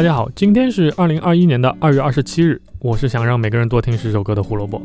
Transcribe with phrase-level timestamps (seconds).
[0.00, 2.58] 大家好，今天是二零二一年的二月二十七日。
[2.78, 4.82] 我是想让每个人多听十首歌的胡萝卜。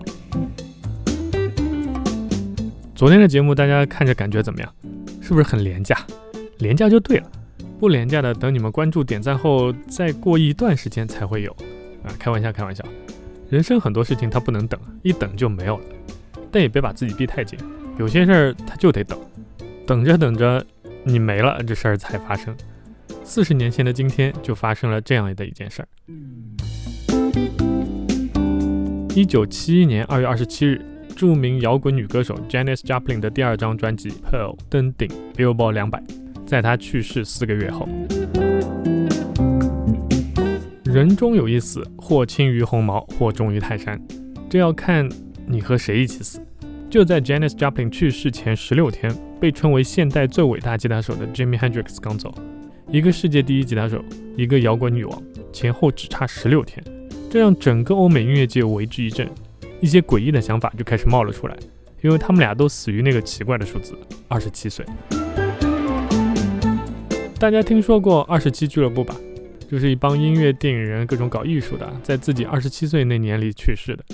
[2.94, 4.70] 昨天的节目大家看着感觉怎么样？
[5.22, 5.98] 是不是很廉价？
[6.58, 7.32] 廉价就对了，
[7.80, 11.52] 不廉价的等你们关注点赞后，再过一段时间才会有。
[12.04, 12.84] 啊，开玩笑，开玩笑。
[13.50, 15.84] 人生很多事情它不能等，一等就没有了。
[16.52, 17.58] 但也别把自己逼太紧，
[17.98, 19.18] 有些事儿它就得等，
[19.88, 20.66] 等着等着
[21.06, 22.54] 你没了，这事儿才发生。
[23.28, 25.88] 四十年前的今天，就发生了这样的一件事儿。
[29.16, 30.80] 一九七一年二月二十七日，
[31.16, 36.02] 著名摇滚女歌手 Janis Joplin 的第二张专辑《Pearl》登顶 Billboard 两百。
[36.46, 37.90] 在她去世四个月后，
[40.84, 44.00] 人终有一死，或轻于鸿毛，或重于泰山，
[44.48, 45.10] 这要看
[45.48, 46.40] 你和谁一起死。
[46.92, 52.32] 就在 Janis Joplin 去世前十六天，被称为现代最伟大吉他手的 Jimi Hendrix 刚走。
[52.96, 54.02] 一个世界第一吉他手，
[54.38, 56.82] 一个摇滚女王，前后只差十六天，
[57.30, 59.30] 这让整个欧美音乐界为之一振。
[59.82, 61.58] 一些诡异的想法就开始冒了出来，
[62.02, 63.96] 因为他们俩都死于那个奇怪的数字——
[64.30, 64.86] 二十七岁。
[67.38, 69.14] 大家听说过二十七俱乐部吧？
[69.70, 74.06] 就是一帮音乐、电影人、各种搞艺术的，在自己二十七岁那年里去世的。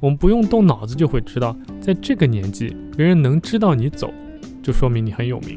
[0.00, 4.12] 我们不用动脑子就会知道，在这个年纪，别人能知道你走，
[4.64, 5.56] 就说明你很有名。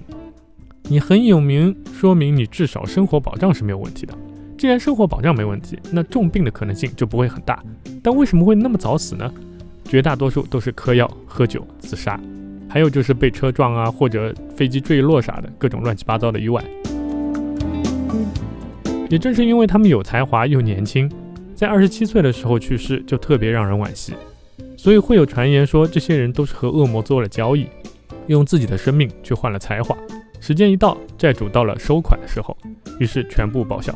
[0.92, 4.14] 你很有名，说明你至少生活保障是没有问题的。
[4.58, 7.64] 既然生活保障没问题，那重病的可能性就不会很大。
[8.02, 9.32] 但为什么会那么早死呢？
[9.86, 12.20] 绝大多数都是嗑药、喝酒、自杀，
[12.68, 16.64] 还有就是被车撞啊，或者飞机坠落啥的各种乱七八糟的意外。
[19.12, 21.08] 也正是因为他们有才华又年轻，
[21.54, 24.14] 在二十七岁的时候去世，就特别让人惋惜。
[24.76, 27.68] 所以会有传言说，这些人都是和恶魔做了交易，
[28.26, 29.96] 用自己的生命去换了才华。
[30.40, 32.56] 时间一到，债主到了收款的时候，
[33.00, 33.94] 于是全部报销。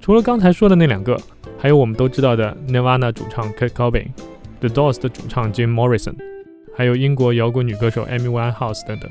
[0.00, 1.18] 除了刚才说的那两个，
[1.58, 6.14] 还有我们都知道的 Nirvana 主唱 Kurt Cobain，The Doors 的主唱 Jim Morrison，
[6.76, 9.10] 还有英国摇滚女歌手 Amy Winehouse 等等。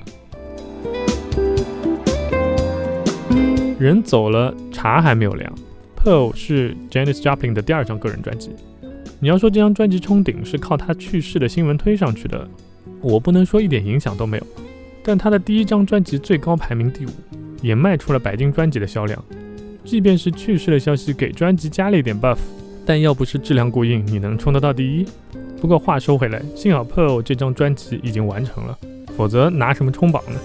[3.80, 5.52] 人走了，茶还没有凉。
[5.96, 8.52] Pearl 是 Janis Joplin 的第二张个人专辑。
[9.20, 12.48] 你要说这张专辑冲顶是靠他去世的新闻推上去的，
[13.02, 14.46] 我不能说一点影响都没有。
[15.04, 17.10] 但他的第一张专辑最高排名第五，
[17.62, 19.24] 也卖出了白金专辑的销量。
[19.84, 22.38] 即便是去世的消息给专辑加了一点 buff，
[22.86, 25.06] 但要不是质量过硬，你能冲得到第一？
[25.60, 28.78] 不过话说回来，幸好 Pearl 这张专辑已经完成了，
[29.16, 30.40] 否则拿什么冲榜呢？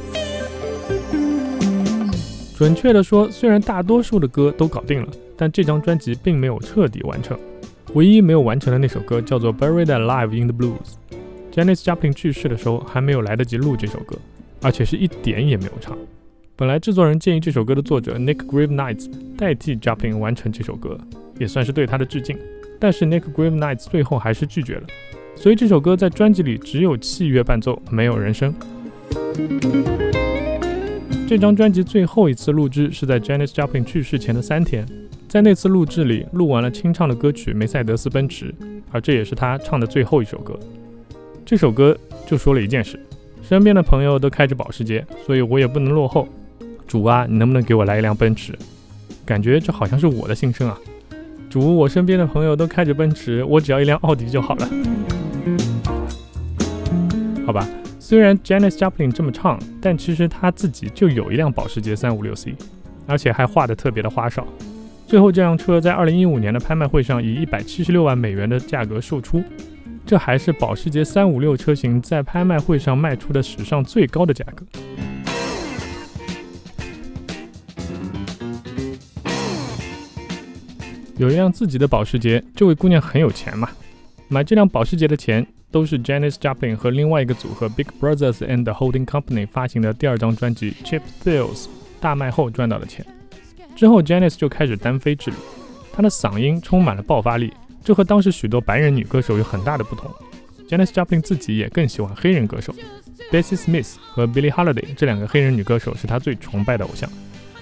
[2.56, 7.38] 准确的说，虽然大多数的歌都搞定了，但这张专辑并没有彻底完成。
[7.92, 10.74] 唯一没有完成的那首歌叫做《Buried Alive in the Blues》。
[11.54, 14.16] Janis Joplin 去世的时候，还没有来得及录这首歌。
[14.62, 15.96] 而且是一点也没有唱。
[16.56, 20.98] 本来制作人建议这首歌的作者 Nick Gravenites 代替 Joplin 完成这首歌，
[21.38, 22.38] 也算是对他的致敬。
[22.80, 24.86] 但是 Nick Gravenites 最后还是拒绝了，
[25.34, 28.54] 所以这首歌在专辑里只有器乐伴奏，没有人声。
[31.28, 34.86] 这张专辑最后一次录制是在 Janis Joplin 去世前的三天，
[35.28, 38.54] 在那次录制里录完了清唱的歌曲《梅赛德斯奔驰》，
[38.90, 40.58] 而这也是他唱的最后一首歌。
[41.44, 41.96] 这首歌
[42.26, 42.98] 就说了一件事。
[43.48, 46.26] 身边的朋友都开着保时捷，所以我也不能落后。
[46.84, 48.52] 主啊，你能不能给我来一辆奔驰？
[49.24, 50.76] 感觉这好像是我的心声啊。
[51.48, 54.68] 主，我身边的朋友都开着奔驰，我只要一辆奥迪就好了。
[57.46, 57.68] 好吧，
[58.00, 62.52] 虽然 Janis Joplin 这么唱，但其实他自己就有一辆保时捷 356C，
[63.06, 64.44] 而且还画的特别的花哨。
[65.06, 69.40] 最后这辆车在2015年的拍卖会上以176万美元的价格售出。
[70.06, 74.64] 这还是保时捷三五六车型在拍卖会上卖出的史上最高的价格。
[81.16, 83.68] 有一辆自己的保时捷，这位姑娘很有钱嘛？
[84.28, 91.66] 买这辆保时捷的钱都是 Janis Joplin 和另外一个组合 Big Brothers and Holding Company 发行的第二张专辑 Cheap Thrills
[92.00, 93.04] 大卖后赚到的钱。
[93.74, 95.36] 之后 Janis 就开始单飞之旅，
[95.92, 97.52] 她的嗓音充满了爆发力。
[97.86, 100.12] 这和当时许多白人女歌手有很大的不同。
[100.68, 102.74] Janis Joplin 自己也更喜欢黑人歌手
[103.30, 107.08] ，Bessie Smith 和 Billie Holiday 这两个黑人女歌手是她最崇拜的偶像。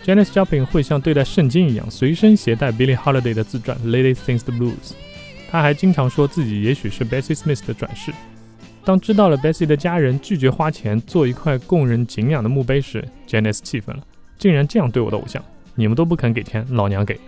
[0.02, 4.70] Janis Joplin 会像对待圣经一样随身携带 Billie Holiday 的自传《Lady Sings the Blues》。
[5.50, 8.10] 她还经常说自己也许是 Bessie Smith 的转世。
[8.82, 14.02] 当知道了 Bessie 的家人拒绝花钱做一块供人敬仰的墓碑时，Janis 气愤了，
[14.38, 15.44] 竟然这样对我的偶像！
[15.74, 17.20] 你们都不肯给钱，老娘给。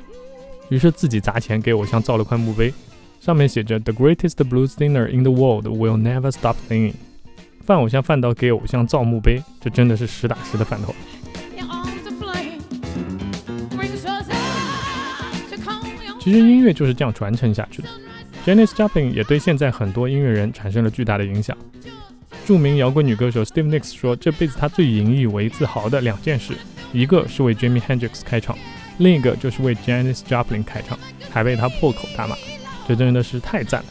[0.69, 2.73] 于是自己砸钱给偶像造了块墓碑。
[3.21, 6.95] 上面写着 "The greatest blues singer in the world will never stop singing"，
[7.65, 10.95] 犯偶像犯到给偶像造墓碑，这真的是实打实的饭头。
[16.21, 17.89] 其实音乐就是这样传承下去的。
[18.45, 21.57] Janis Joplin 也对现在很多音乐人产生了巨大的影响。
[22.45, 26.53] 著名摇滚女歌手 Steve Nicks 说，这辈子她最引以为自豪的两件事，
[26.93, 28.57] 一个是为 Jimi Hendrix 开场，
[28.99, 30.99] 另一个就是为 Janis Joplin 开唱，
[31.31, 32.37] 还被她破口大骂。
[32.89, 33.89] 这真的是太赞了！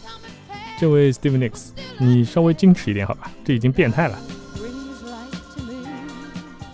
[0.80, 3.30] 这位 Steve Nicks，你稍微矜持一点好吧？
[3.44, 4.18] 这已经变态了。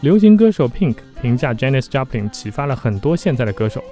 [0.02, 3.84] 流行歌手 Pink 评价 Janis Joplin 启发了很多现在的歌手。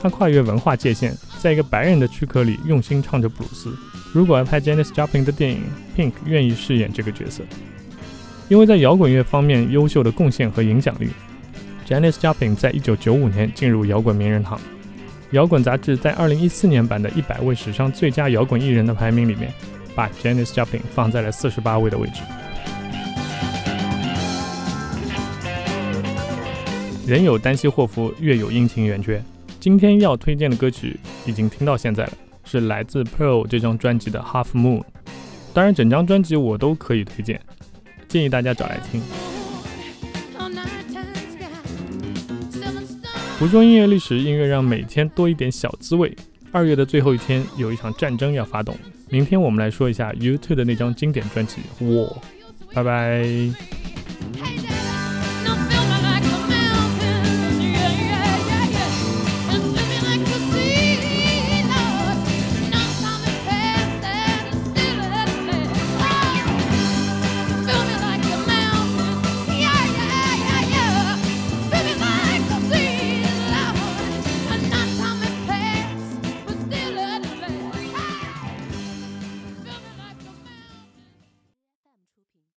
[0.00, 3.72] 他跨越文化界限，在一个白人的躯壳里用心唱着布鲁斯。
[4.12, 5.62] 如果要拍 Janis Joplin 的电影
[5.96, 7.44] ，Pink 愿意饰演这个角色，
[8.48, 11.10] 因为在摇滚乐方面优秀的贡献和影响力。
[11.92, 14.58] Janis Joplin 在一九九五年进入摇滚名人堂，
[15.32, 19.52] 摇滚杂志在二零一四年版的一百位史上最佳摇滚艺人的排名里面，
[19.94, 22.22] 把 Janis Joplin 放在了四十八位的位置。
[27.06, 29.22] 人有旦夕祸福，月有阴晴圆缺。
[29.60, 32.12] 今天要推荐的歌曲已经听到现在了，
[32.42, 34.82] 是来自 Pearl 这张专辑的 Half Moon。
[35.52, 37.38] 当然，整张专辑我都可以推荐，
[38.08, 39.02] 建议大家找来听。
[43.42, 46.16] 不说音乐历史，音乐让每天多一点小滋味。
[46.52, 48.72] 二月的最后一天，有一场战争要发动。
[49.08, 52.06] 明天我们来说一下 YouTube 的那张经典专辑《War》。
[52.72, 53.81] 拜拜。